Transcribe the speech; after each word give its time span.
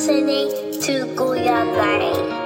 listening 0.00 0.48
to 0.80 1.14
Goya 1.14 1.62
Line. 1.76 2.39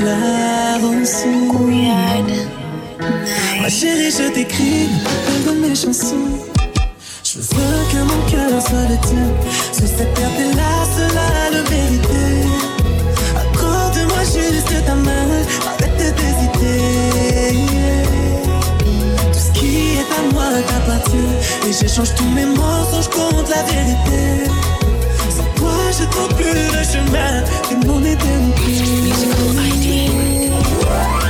larmes 0.00 1.04
Ma 3.60 3.68
chérie, 3.68 4.10
je 4.10 4.32
t'écris 4.32 4.88
dans 5.46 5.54
mes 5.54 5.74
chansons. 5.74 6.28
Je 7.22 7.38
veux 7.38 7.80
que 7.90 8.00
mon 8.10 8.30
cœur 8.30 8.60
soit 8.60 8.88
le 8.90 8.96
tien. 9.06 9.26
sur 9.72 9.86
cette 9.86 10.14
terre 10.14 10.30
là 10.56 10.84
cela 10.96 11.50
le 11.50 11.62
vérité. 11.70 12.46
Accorde-moi 13.36 14.22
juste 14.24 14.84
ta 14.86 14.94
main, 14.94 15.26
arrête 15.66 15.96
de 15.96 16.10
t'hésiter. 16.18 16.80
Tout 19.32 19.38
ce 19.38 19.58
qui 19.58 19.98
est 19.98 20.10
à 20.18 20.32
moi 20.32 20.44
t'appartient. 20.68 21.68
Et 21.68 21.72
j'échange 21.72 22.14
tous 22.14 22.28
mes 22.28 22.46
mensonges 22.46 23.08
contre 23.08 23.50
la 23.50 23.62
vérité. 23.62 24.50
să 26.04 26.18
copilășul 26.18 27.10
mea 27.10 27.42
Din 27.68 27.88
unde 27.88 28.14
te-mi 28.14 28.52
Musical 29.04 29.64
ID 29.66 31.23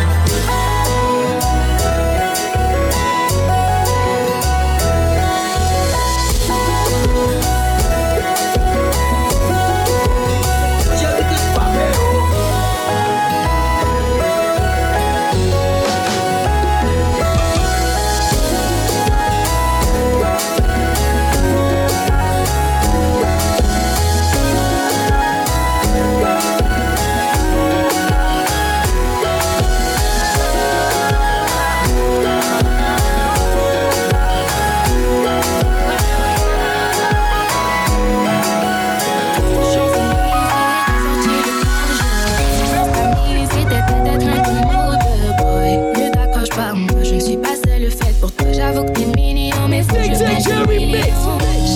je 50.45 50.57
remix. 50.69 51.15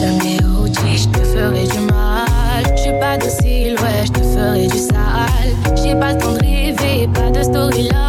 Jamais 0.00 0.38
outil, 0.44 0.98
je 0.98 1.08
te 1.08 1.24
ferai 1.24 1.66
du 1.66 1.80
mal. 1.80 2.76
J'ai 2.76 2.98
pas 3.00 3.16
de 3.16 3.28
silhouette, 3.28 4.06
je 4.06 4.12
te 4.12 4.22
ferai 4.22 4.66
du 4.66 4.78
sale. 4.78 5.76
J'ai 5.82 5.94
pas 5.94 6.12
le 6.12 6.18
temps 6.18 6.32
de 6.32 6.40
rêver, 6.40 7.08
pas 7.14 7.30
de 7.30 7.42
storyline. 7.42 8.07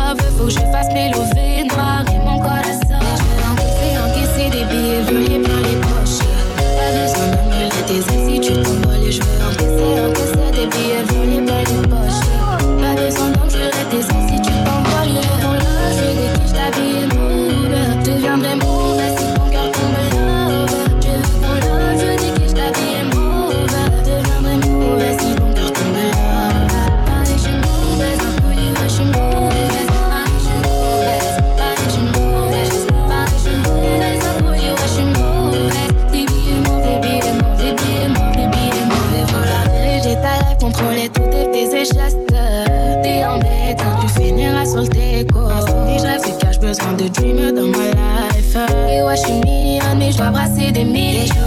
de 50.71 50.85
mí. 50.85 51.38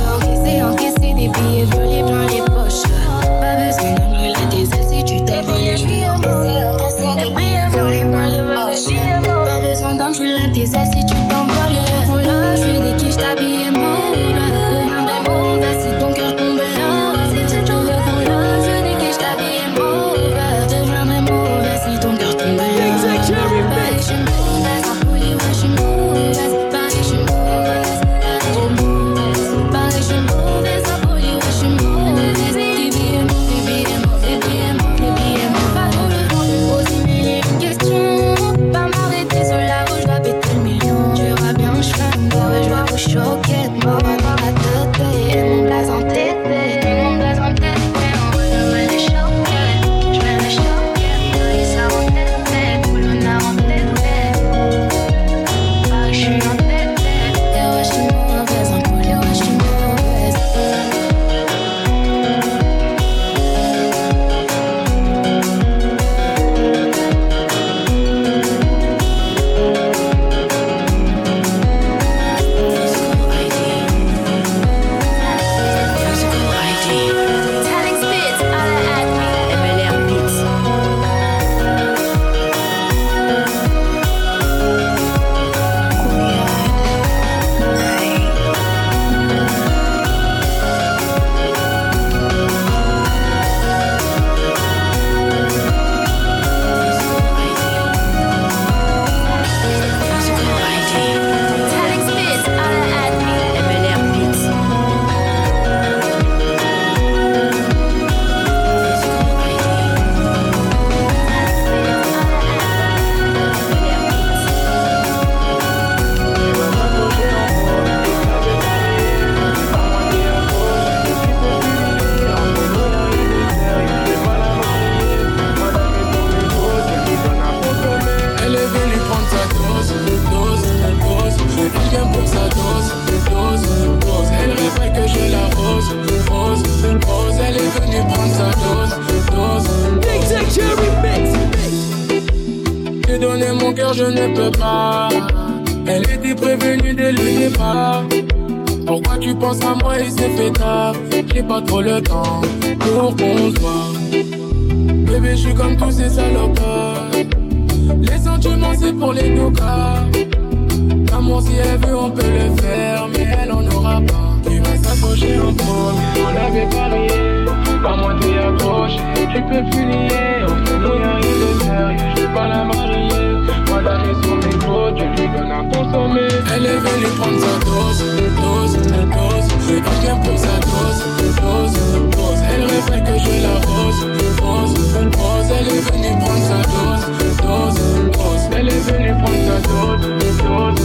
Elle 176.72 176.78
est 176.78 176.80
venu 176.80 177.04
prendre 177.18 177.38
sa 177.38 177.52
dose, 177.66 178.00
dose, 178.00 178.72
dose. 178.72 179.46
Je 179.68 179.74
quelqu'un 179.74 180.16
pour 180.24 180.38
sa 180.38 180.56
dose, 180.60 181.00
dose, 181.42 181.76
dose. 182.10 182.40
Elle 182.50 182.64
rêve 182.64 182.88
que 183.04 183.14
je 183.18 183.34
la 183.42 183.54
rose, 183.66 184.00
rose, 184.40 184.74
rose. 185.18 185.48
Elle 185.50 185.68
est 185.68 185.82
venue 185.92 186.14
prendre 186.18 186.44
sa 186.48 186.60
dose, 186.72 187.04
dose, 187.42 187.76
dose. 188.12 188.44
Elle 188.56 188.68
est 188.68 188.82
venue 188.90 189.12
prendre 189.20 189.42
sa 189.44 189.56
dose, 189.68 190.04
dose, 190.38 190.78
dose. 190.78 190.80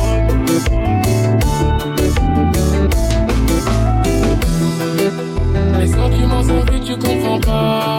Les 5.79 5.87
sentiments 5.87 6.43
sont 6.43 6.63
vite, 6.69 6.83
tu 6.83 6.95
comprends 6.97 7.39
pas. 7.39 7.96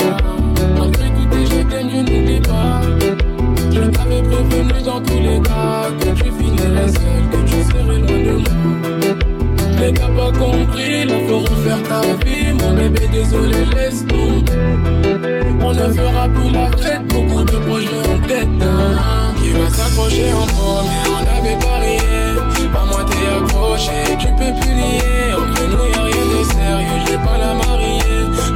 tous 5.00 5.20
les 5.20 5.40
cas 5.40 5.90
que 6.00 6.10
tu 6.20 6.30
finirais 6.32 6.88
seul, 6.88 7.22
que 7.30 7.50
tu 7.50 7.62
serais 7.62 7.82
loin 7.82 7.98
de 7.98 8.32
moi. 8.32 8.42
Mais 9.80 9.92
t'as 9.92 10.08
pas 10.08 10.32
compris, 10.32 11.04
là 11.04 11.14
faut 11.28 11.38
refaire 11.40 11.82
ta 11.84 12.00
vie, 12.24 12.52
mon 12.60 12.74
bébé, 12.74 13.08
désolé, 13.12 13.64
laisse-nous. 13.74 14.44
On 15.60 15.72
ne 15.72 15.92
fera 15.92 16.28
plus 16.28 16.50
la 16.50 16.70
fête, 16.76 17.06
beaucoup 17.08 17.44
de 17.44 17.56
projets 17.58 17.88
en 17.88 18.26
tête. 18.26 18.48
Hein. 18.60 19.34
Qui 19.40 19.50
va 19.50 19.70
s'accrocher 19.70 20.32
en 20.32 20.46
premier, 20.46 21.02
on 21.08 21.38
avait 21.38 21.58
parié. 21.58 21.98
Pas 22.72 22.84
moi 22.84 23.02
t'es 23.08 23.26
accroché, 23.26 24.16
tu 24.18 24.26
peux 24.28 24.52
plus 24.60 24.74
lier. 24.74 25.32
Entre 25.32 25.62
nous 25.68 25.86
y'a 25.94 26.02
rien 26.02 26.26
de 26.26 26.44
sérieux, 26.44 27.00
j'ai 27.06 27.16
pas 27.16 27.38
la 27.38 27.54
mariée. 27.54 28.02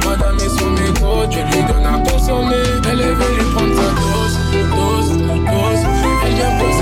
Madame 0.05 0.35
est 0.35 0.49
sous 0.49 0.69
mes 0.69 0.93
côtes, 0.99 1.31
je 1.31 1.39
lui 1.39 1.63
donne 1.63 1.85
à 1.85 1.97
consommer. 2.09 2.65
Elle 2.91 3.01
est 3.01 3.13
venue 3.13 3.45
prendre 3.55 3.75
sa 3.75 3.89
dose, 4.01 4.37
dose, 4.75 5.17
dose. 5.17 6.02
your 6.43 6.72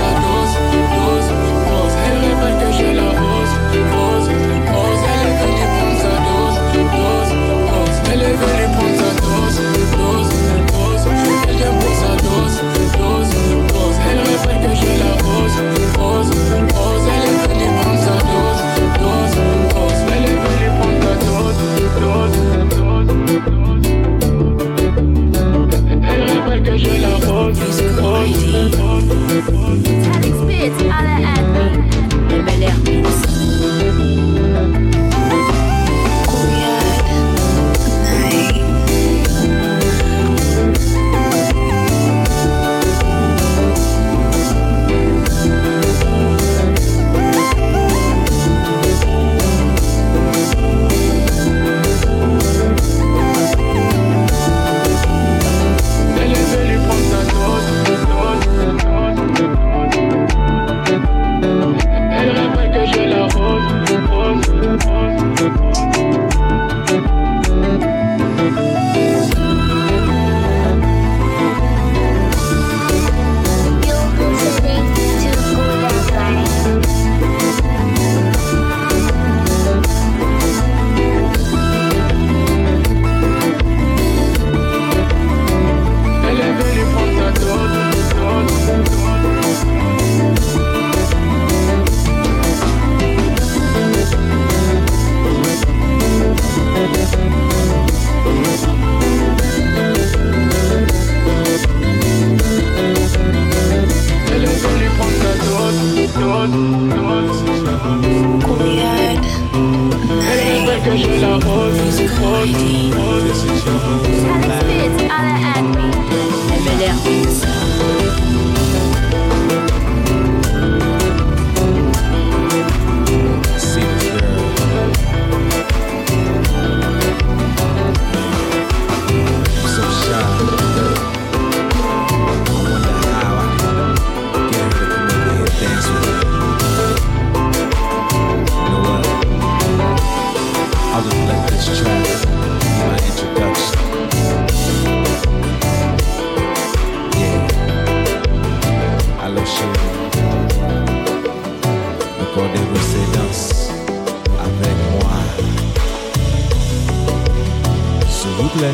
Yo, 158.62 158.68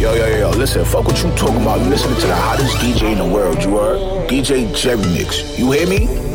yo, 0.00 0.26
yo, 0.26 0.36
yo, 0.38 0.50
listen, 0.50 0.84
fuck 0.84 1.04
what 1.04 1.22
you 1.22 1.30
talking 1.36 1.62
about. 1.62 1.78
You 1.80 1.90
listening 1.90 2.18
to 2.18 2.26
the 2.26 2.34
hottest 2.34 2.74
DJ 2.78 3.12
in 3.12 3.18
the 3.18 3.24
world, 3.24 3.62
you 3.62 3.78
are 3.78 3.94
DJ 4.26 4.66
Jevnix. 4.70 5.56
You 5.56 5.70
hear 5.70 5.86
me? 5.86 6.25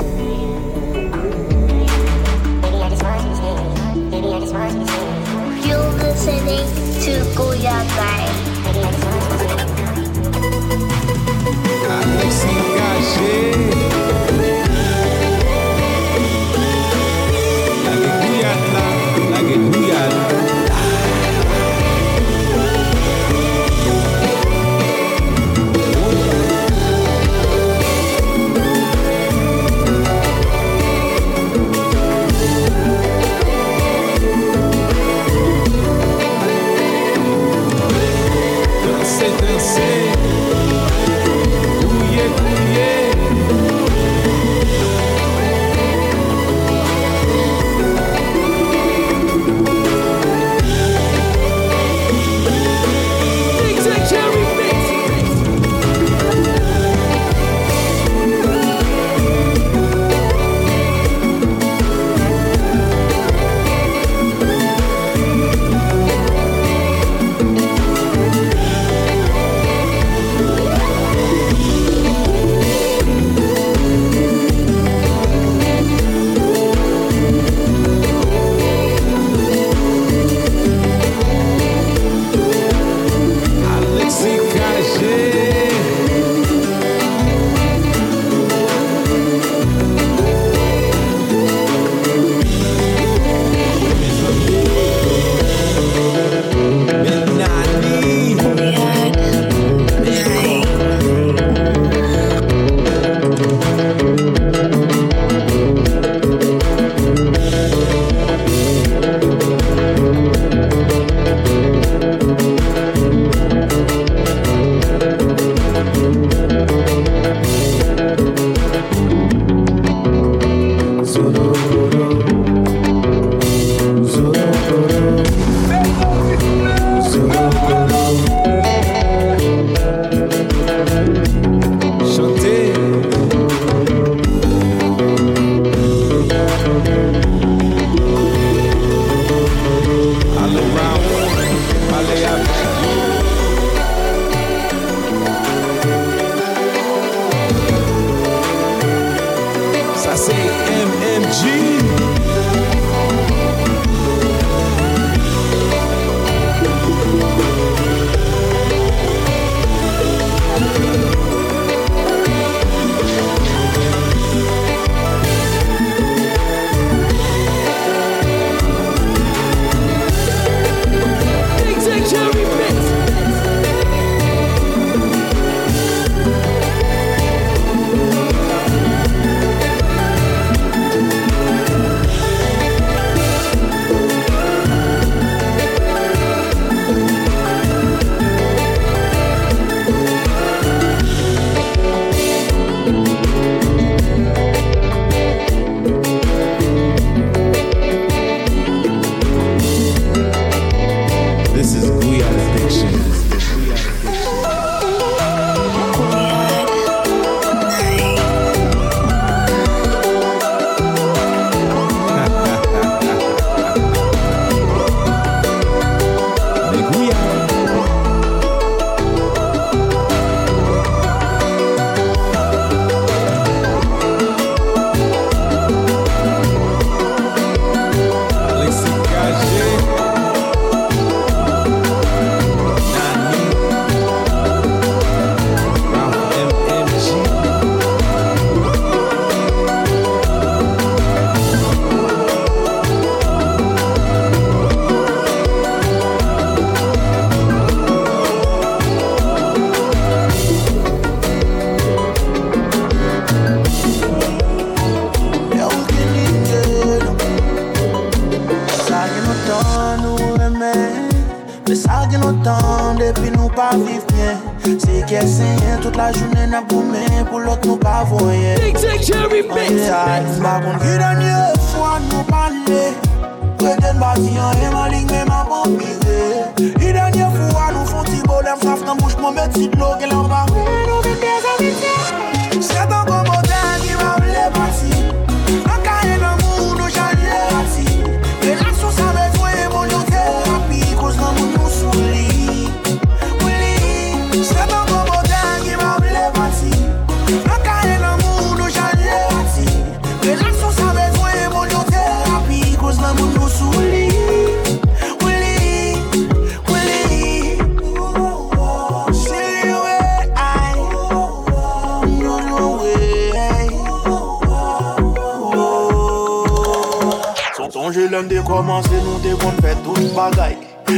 Sonje 317.82 318.08
lèm 318.14 318.28
de 318.28 318.40
komanse 318.46 318.98
nou 319.02 319.18
de 319.24 319.32
kon 319.42 319.56
fè 319.64 319.72
tout 319.82 320.12
bagay. 320.14 320.54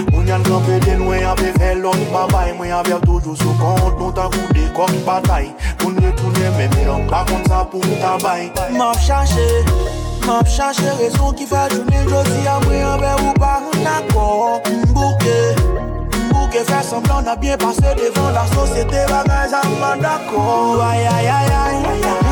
Mwen 0.10 0.28
yan 0.28 0.42
kampe 0.44 0.82
den 0.84 1.06
wè 1.08 1.22
e 1.22 1.28
apè 1.32 1.54
fè 1.56 1.70
lòk 1.80 2.02
babay. 2.12 2.52
Mwen 2.58 2.74
avè 2.76 2.98
toujou 3.06 3.38
sou 3.40 3.54
kont 3.62 4.02
nou 4.02 4.12
ta 4.18 4.26
kou 4.34 4.52
de 4.58 4.66
kok 4.76 4.92
batay. 5.06 5.48
Mwen 5.80 6.02
retounè 6.04 6.50
mè 6.58 6.66
mè 6.74 6.82
lòk 6.90 7.08
la 7.14 7.22
kont 7.30 7.48
sa 7.48 7.62
pou 7.72 7.96
tabay. 8.02 8.50
Map 8.76 9.00
chache 9.06 9.48
Map 10.28 10.52
chache 10.58 10.98
rezon 11.00 11.32
ki 11.40 11.48
fè 11.54 11.70
jounen 11.72 12.12
jodi 12.12 12.44
a 12.52 12.58
mwen 12.66 12.84
anbe 12.90 13.16
ou 13.30 13.38
pa 13.40 13.54
an 13.62 13.88
akor. 13.94 14.60
Mbouke, 14.90 15.38
mbouke 16.26 16.66
fè 16.68 16.84
semblan 16.90 17.24
na 17.32 17.40
byen 17.40 17.64
pase 17.64 17.96
devan 18.02 18.36
la 18.36 18.44
sosyete 18.52 19.08
bagay 19.14 19.48
zanman 19.56 20.04
d'akor. 20.04 20.84
Ayayayay 20.92 22.23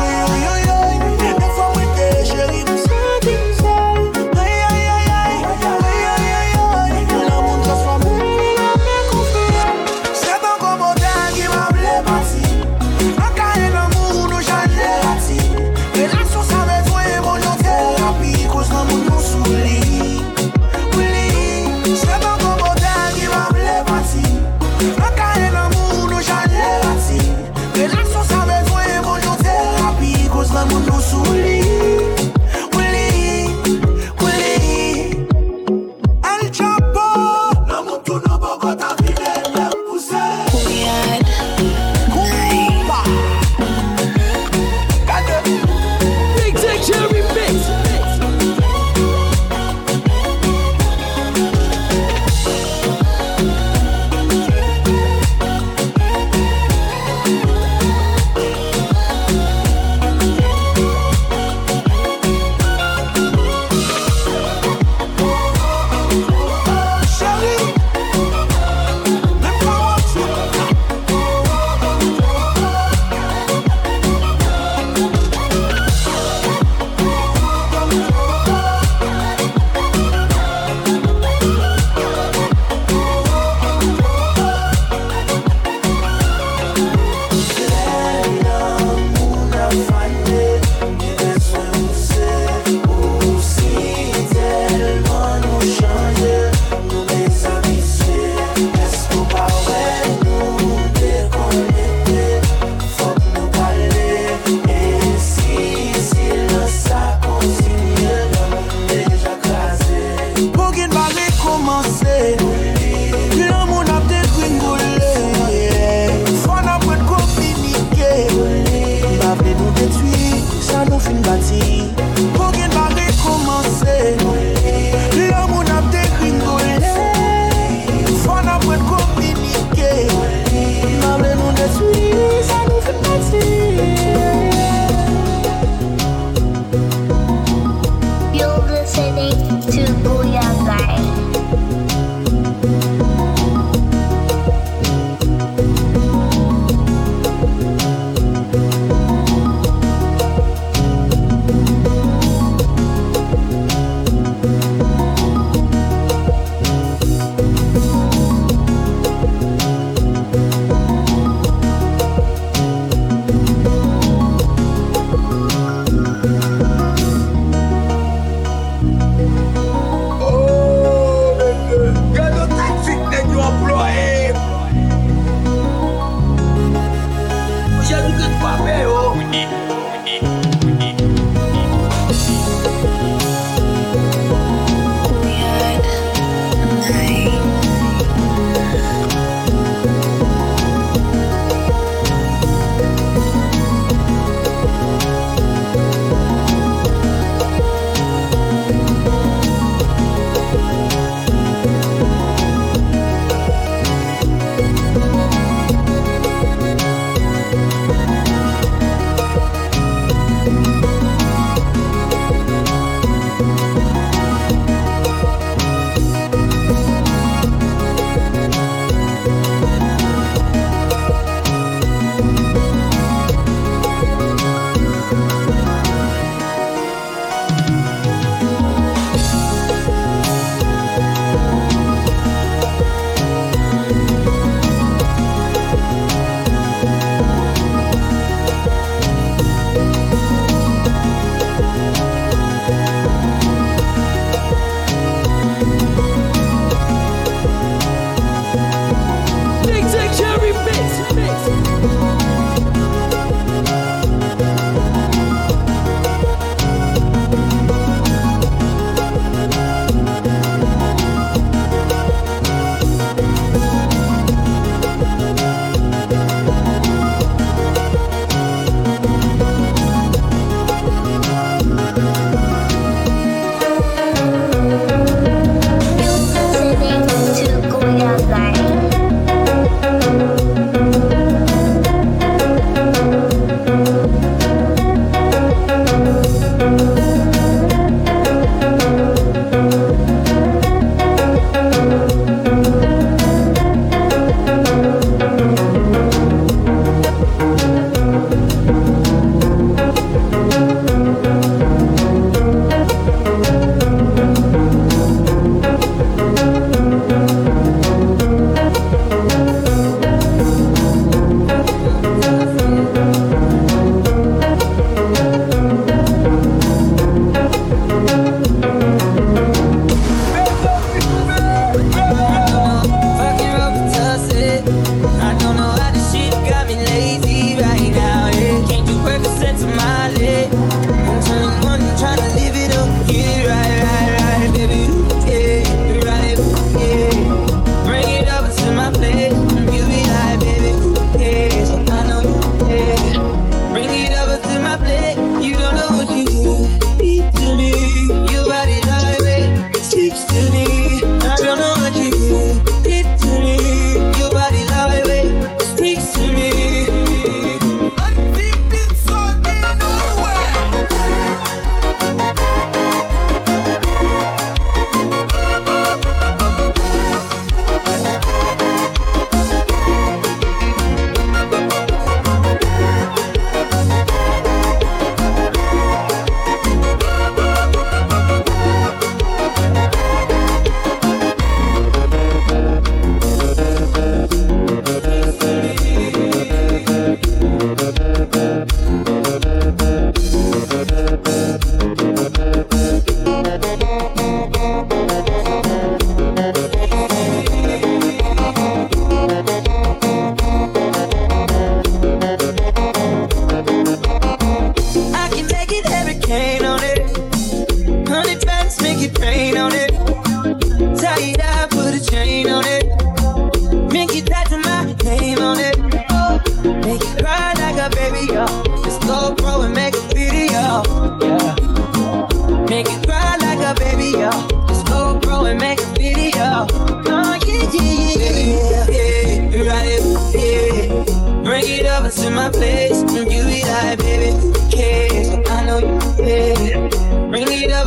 to 432.16 432.30
my 432.30 432.50
place. 432.50 433.02
and 433.02 433.32
You 433.32 433.44
be 433.44 433.62
like, 433.62 433.98
baby, 433.98 434.36
who 434.36 434.52
cares? 434.70 435.28
I 435.48 435.64
know 435.64 435.78
you 435.78 435.98
care. 436.16 436.88
Bring 437.30 437.46
it 437.50 437.70
up 437.72 437.86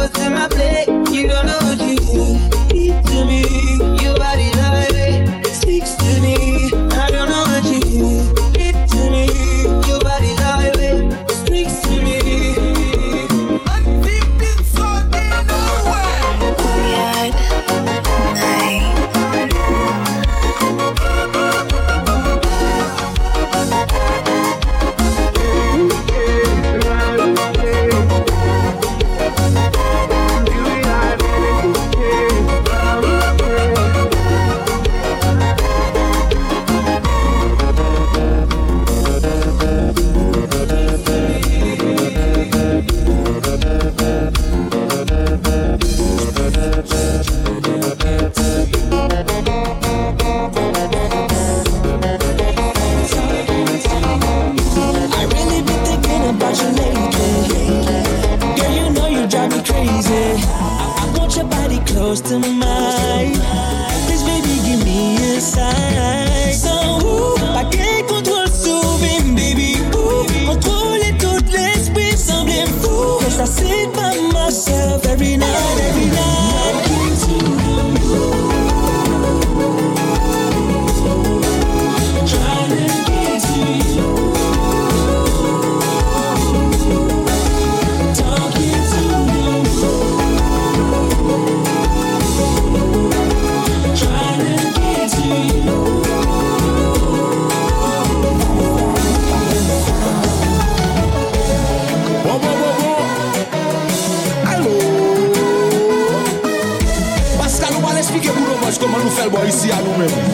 River. 109.98 110.25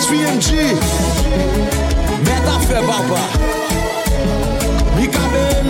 HPMG 0.00 0.50
Meta 2.24 2.56
fe 2.66 2.80
baba. 2.88 3.22
Mika 4.96 5.24
men 5.32 5.68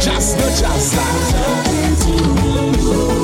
Jazz 0.00 0.34
no 0.36 0.46
jazz. 0.58 0.94
la 0.94 3.19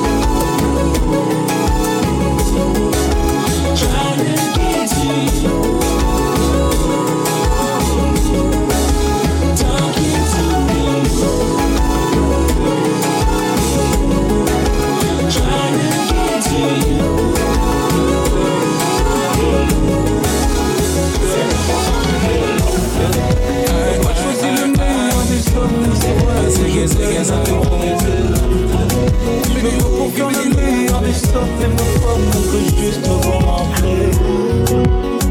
Le 27.27 27.33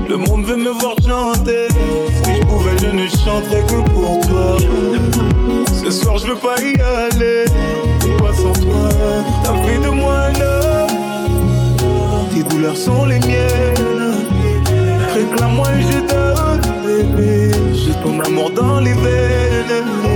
Le 0.06 0.16
monde 0.18 0.44
veut 0.44 0.56
me 0.56 0.70
voir 0.78 0.94
chanter. 1.02 1.68
Si 2.22 2.35
je 2.37 2.42
pouvais 2.44 2.76
je 2.78 2.88
ne 2.88 3.09
chanterais 3.09 3.62
que 3.62 3.80
pour 3.92 4.20
toi. 4.26 4.59
Ce 5.82 5.90
soir 5.90 6.18
je 6.18 6.26
veux 6.26 6.37
pas 6.37 6.61
y 6.61 6.78
aller. 6.78 7.46
Pas 8.18 8.35
sans 8.35 8.52
toi 8.52 8.90
T'as 9.42 9.54
fait 9.64 9.78
de 9.78 9.88
moi 9.88 10.30
là 10.38 10.87
Tes 12.35 12.42
douleurs 12.42 12.76
sont 12.76 13.06
les 13.06 13.20
miennes. 13.20 14.16
Réclame-moi 15.14 15.68
et 15.72 15.82
je 15.82 15.98
donne 16.12 16.61
J'ai 17.72 17.94
ton 18.02 18.20
amour 18.20 18.50
dans 18.50 18.80
les 18.80 18.92
veines. 18.92 20.15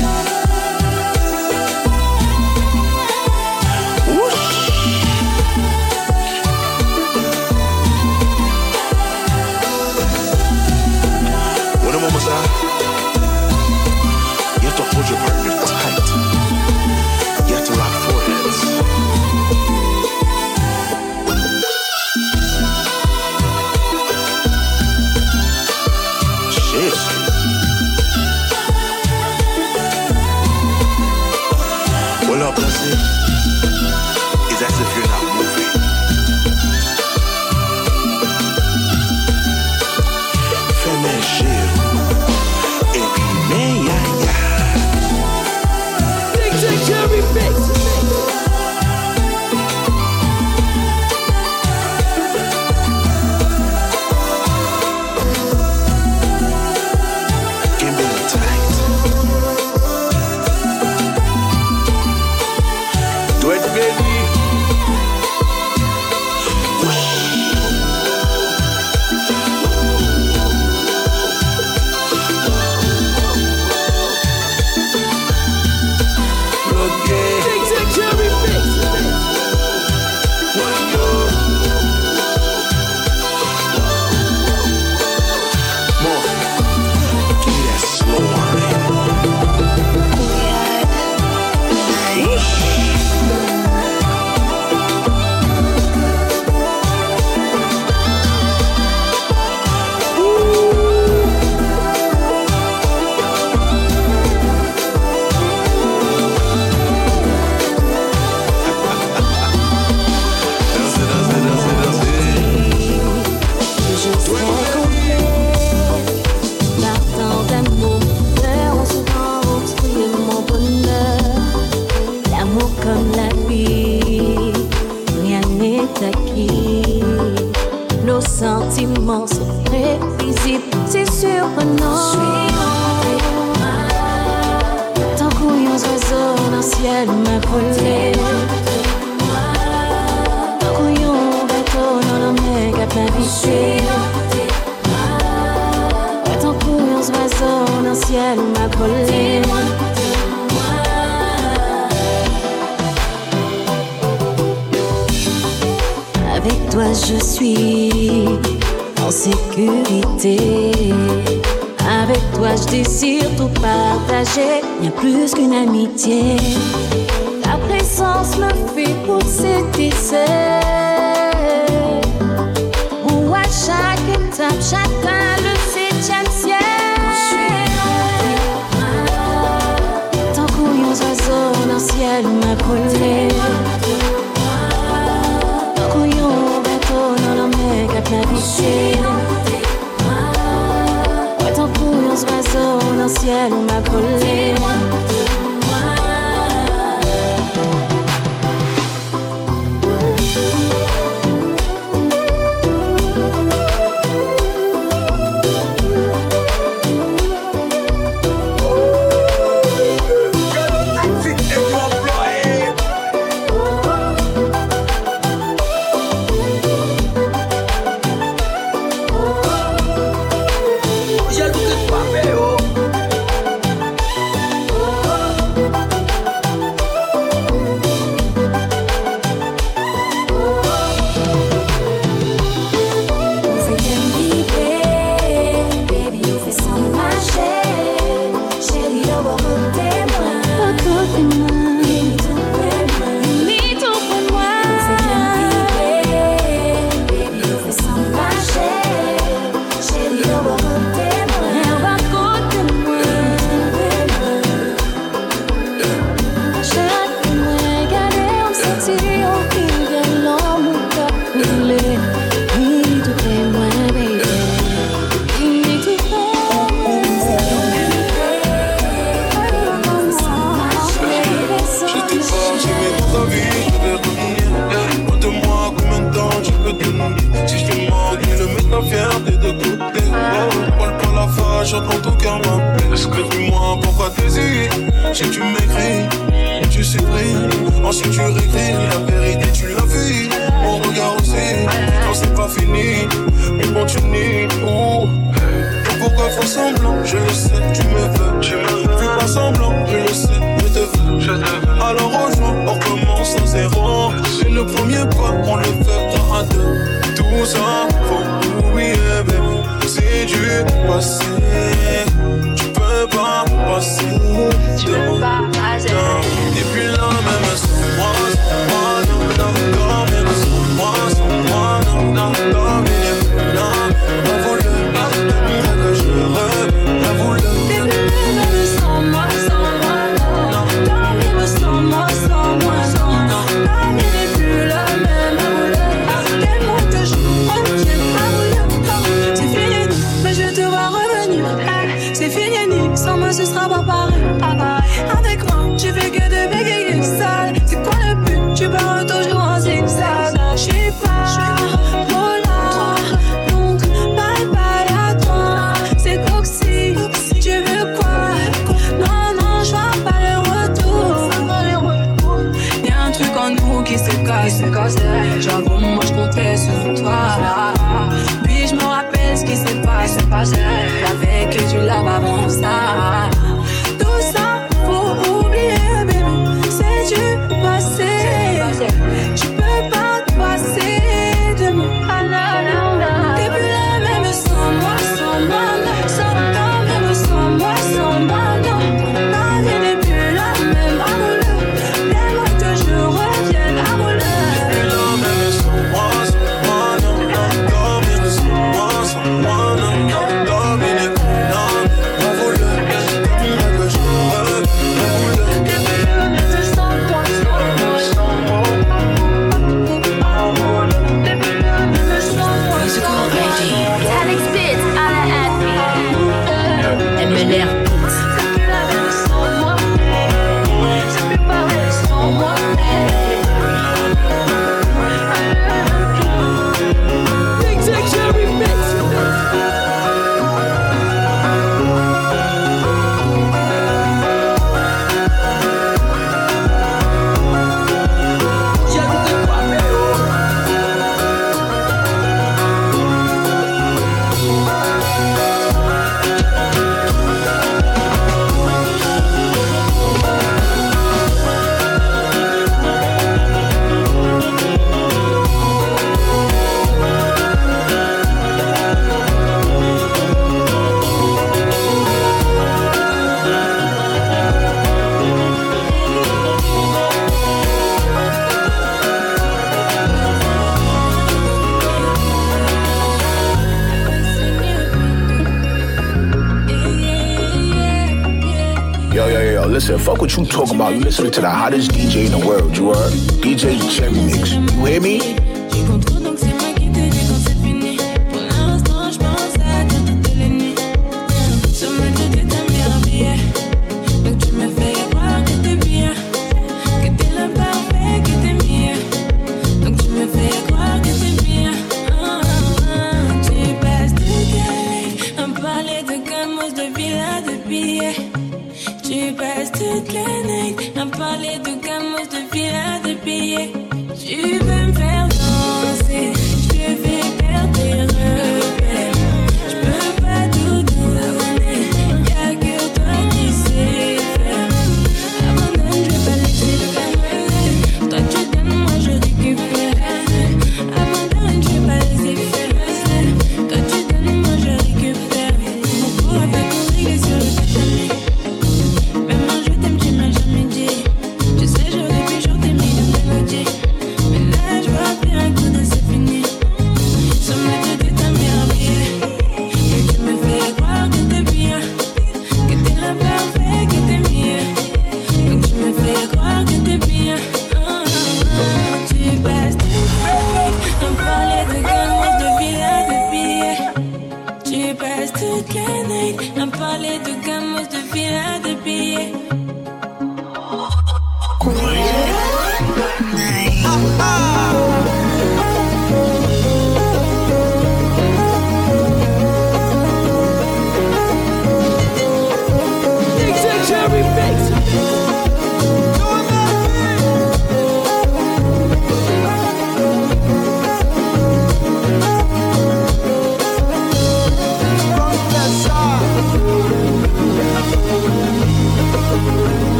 Fuck 479.97 480.21
what 480.21 480.35
you 480.37 480.45
talking 480.45 480.75
about. 480.75 480.93
You 480.93 481.01
listening 481.01 481.31
to 481.31 481.41
the 481.41 481.49
hottest 481.49 481.91
DJ 481.91 482.25
in 482.25 482.39
the 482.39 482.47
world. 482.47 482.77
You 482.77 482.91
are 482.91 483.09
DJ 483.41 483.79
Check 483.89 484.11
Mix. 484.11 484.53
You 484.53 484.85
hear 484.85 485.01
me? 485.01 485.50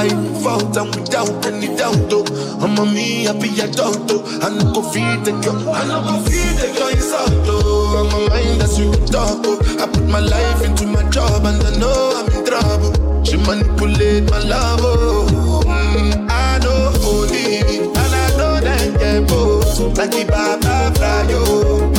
By 0.00 0.08
fault 0.42 0.76
and 0.78 0.94
without 0.94 1.44
any 1.46 1.68
doubt, 1.76 2.08
oh 2.12 2.24
I'm 2.62 2.78
a 2.78 2.86
me, 2.90 3.28
I 3.28 3.32
be 3.32 3.48
a 3.60 3.66
doubt, 3.68 4.08
oh 4.10 4.24
I 4.40 4.48
no 4.48 4.72
go 4.72 4.82
feed 4.82 5.24
the 5.26 5.32
girl, 5.44 5.68
I 5.68 5.86
no 5.86 6.00
go 6.02 6.22
feed 6.24 6.56
the 6.56 6.72
girl 6.78 6.88
insult, 6.88 7.44
oh 7.48 8.00
I'm 8.00 8.14
a 8.16 8.28
mind 8.30 8.60
that's 8.60 8.78
you 8.78 8.92
talk, 9.12 9.44
oh. 9.44 9.60
I 9.78 9.86
put 9.86 10.06
my 10.08 10.20
life 10.20 10.64
into 10.64 10.86
my 10.86 11.02
job 11.10 11.44
and 11.44 11.62
I 11.62 11.76
know 11.76 12.12
I'm 12.16 12.32
in 12.34 12.44
trouble. 12.46 13.24
She 13.24 13.36
manipulate 13.36 14.30
my 14.30 14.38
love, 14.38 14.80
oh. 14.82 15.62
Mm, 15.66 16.30
I 16.30 16.58
know 16.64 16.92
only 17.04 17.58
and 17.60 17.96
I 17.96 18.28
know 18.38 18.60
that 18.60 18.98
get 18.98 19.28
both. 19.28 19.98
Like 19.98 20.12
the 20.12 20.24
Baba 20.24 20.94
fly, 20.96 21.26
oh 21.30 21.92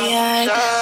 yeah. 0.00 0.75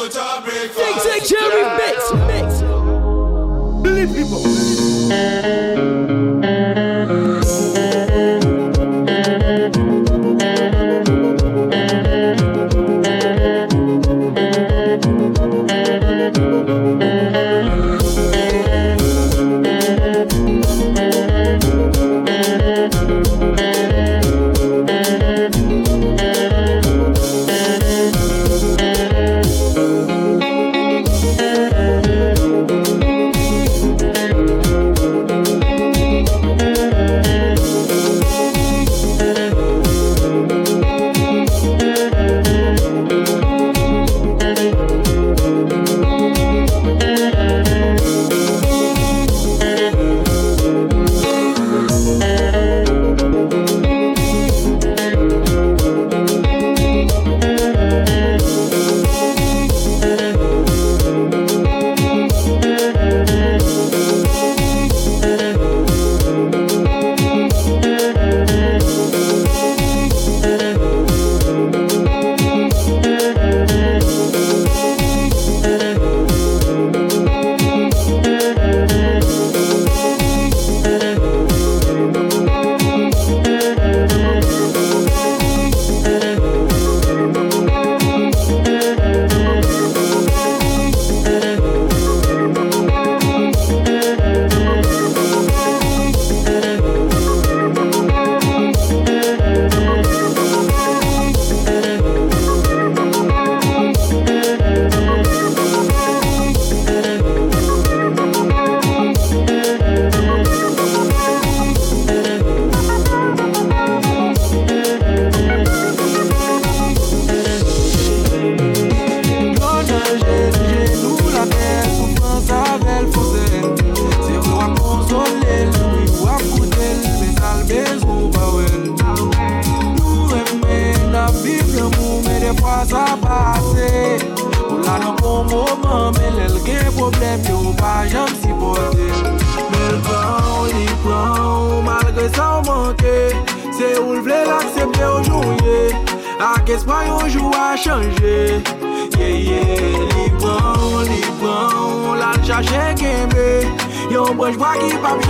Go 0.00 0.08
to 0.08 0.40
breakfast. 0.44 1.04
Take 1.04 1.24
Jerry 1.28 1.62
Mix. 1.76 2.12
Mix. 2.26 2.62
Believe 3.82 4.10
people. 4.16 4.40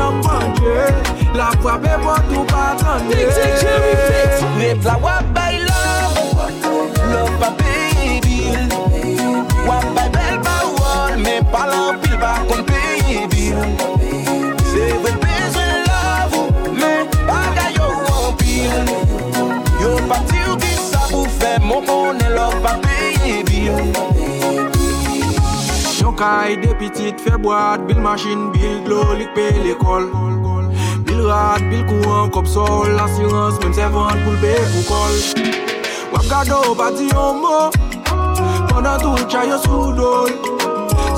nan 0.01 0.21
panje 0.25 0.89
La 1.37 1.51
fwa 1.61 1.77
pe 1.83 1.93
bon 2.05 2.21
tou 2.33 2.45
pa 2.53 2.65
tande 2.81 3.15
Tik 3.15 3.35
tik 3.37 3.55
jemi 3.63 3.93
tik 4.09 4.59
Net 4.61 4.89
la 4.89 4.97
wala 5.05 5.20
Kay 26.21 26.57
de 26.61 26.75
pitit 26.75 27.17
fe 27.25 27.35
boat 27.41 27.79
bil 27.89 27.99
machin, 27.99 28.41
bil 28.53 28.83
glo, 28.85 29.01
lik 29.17 29.31
pe 29.35 29.47
l'ekol 29.65 30.05
Bil 31.07 31.23
rat, 31.25 31.63
bil 31.71 31.81
kouan, 31.89 32.29
kop 32.35 32.45
sol, 32.45 32.93
asirans, 33.05 33.57
se 33.57 33.87
vant 33.95 34.21
pou 34.27 34.35
l'pe 34.35 34.53
pou 34.73 34.83
kol 34.91 35.17
Wap 36.13 36.29
gado 36.29 36.75
pa 36.77 36.91
di 36.93 37.09
yon 37.09 37.41
mo, 37.41 37.71
Pendan 38.69 39.01
tout 39.01 39.25
chay 39.33 39.49
yo 39.49 39.57
sou 39.65 39.95
dol. 39.97 40.29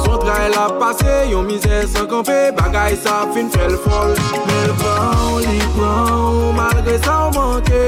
Son 0.04 0.22
trai 0.22 0.46
la 0.54 0.70
pase, 0.78 1.18
yon 1.34 1.50
mize 1.50 1.82
san 1.90 2.06
kampe, 2.06 2.38
bagay 2.62 2.94
sa 2.94 3.26
fin 3.34 3.50
fel 3.50 3.74
fol 3.82 4.14
Mel 4.46 4.72
pran, 4.78 5.38
li 5.42 5.58
pran, 5.74 6.54
malgre 6.54 6.98
sa 7.02 7.24
ou 7.26 7.34
manke 7.40 7.84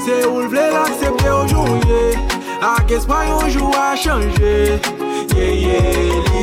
Se 0.00 0.22
ou 0.32 0.40
l 0.40 0.48
vle 0.48 0.70
l'aksepte 0.72 1.28
ou 1.28 1.44
jounye 1.44 2.04
Ak 2.64 2.88
espwa 2.88 3.26
yon 3.28 3.52
jou 3.52 3.68
a 3.76 3.92
chanje 4.00 4.80
Yeah, 5.34 5.50
Ye 5.50 5.66
ye 5.66 6.33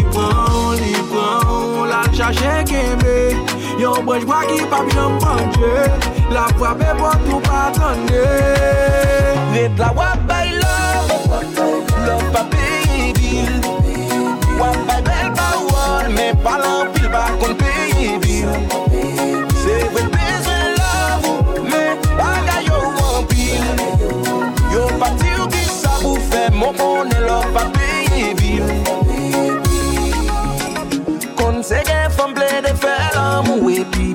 chen 2.34 2.66
kembe 2.66 3.18
Yon 3.82 4.06
brej 4.06 4.26
bwa 4.26 4.42
ki 4.50 4.60
pa 4.72 4.82
bi 4.86 4.92
jom 4.96 5.18
banje 5.22 5.74
La 6.32 6.48
fwa 6.58 6.76
pe 6.80 6.92
pot 7.00 7.28
ou 7.34 7.40
pa 7.44 7.72
tande. 7.76 8.26
Let 9.54 9.80
la 9.80 9.92
wap 9.98 10.20
bay 10.28 10.52
love 10.62 11.12
Love 12.08 12.28
pa 12.34 12.44
pey 12.54 13.12
bil 13.18 13.61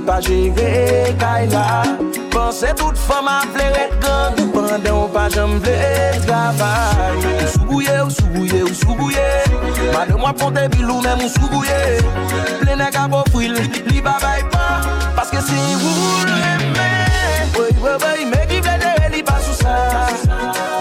pa 0.07 0.21
jere 0.21 1.15
kaila. 1.19 1.83
Pense 2.31 2.67
tout 2.77 2.97
fama 2.97 3.41
vle 3.53 3.67
ret 3.75 3.93
gang. 4.01 4.37
Pande 4.55 4.91
ou 4.91 5.09
pa 5.09 5.29
jom 5.29 5.59
vle 5.61 6.21
travay 6.27 7.17
Ou 7.17 7.49
soubouye, 7.55 8.01
ou 8.05 8.11
soubouye, 8.11 8.63
ou 8.63 8.75
soubouye. 8.75 9.29
Made 9.93 10.15
mwa 10.17 10.33
ponte 10.33 10.69
bilou 10.69 11.01
men 11.03 11.23
ou 11.23 11.29
soubouye. 11.29 11.81
Ple 12.61 12.77
neg 12.77 12.97
a 12.97 13.09
bo 13.09 13.23
fril, 13.33 13.59
li 13.91 14.01
babay 14.01 14.45
pa 14.53 14.81
Paske 15.17 15.43
si 15.45 15.57
ou 15.57 16.27
l'eme 16.31 16.89
Oye, 17.59 17.73
oye, 17.83 17.97
oye, 18.13 18.27
me 18.31 18.45
ki 18.51 18.61
vle 18.61 18.77
dere 18.83 19.11
li 19.15 19.23
pa 19.25 19.39
sou 19.45 19.57
sa 19.57 19.77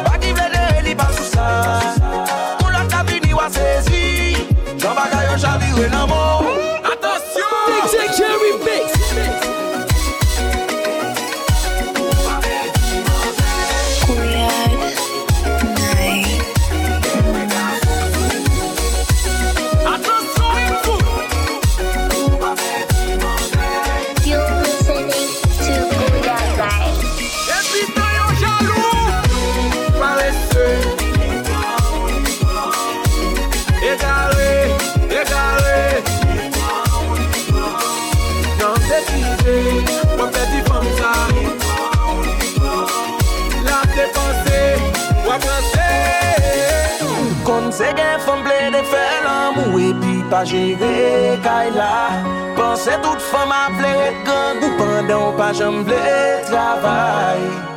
Pa 0.05 0.17
ki 0.19 0.33
vle 0.35 0.49
dere 0.53 0.83
li 0.87 0.95
pa 0.95 1.07
sou 1.15 1.27
sa 1.31 1.47
Ou 2.63 2.69
lot 2.73 2.91
ka 2.91 3.03
vini 3.07 3.33
wa 3.33 3.49
sezi 3.49 4.35
Jan 4.75 4.95
bagay 4.97 5.31
yo 5.31 5.39
chavire 5.39 5.89
nan 5.89 6.09
mo. 6.11 6.24
jere 50.45 51.37
kay 51.43 51.69
la. 51.75 51.93
Pense 52.55 52.93
tout 53.03 53.21
fom 53.29 53.51
a 53.51 53.69
vle 53.77 53.95
gangou 54.25 54.71
Pendan 54.79 55.15
ou 55.19 55.37
pa 55.37 55.51
jom 55.53 55.83
vle 55.87 56.03
travay 56.47 57.74